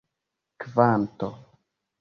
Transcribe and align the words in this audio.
kvanto 0.61 1.29